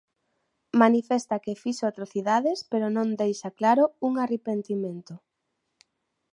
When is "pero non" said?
2.71-3.07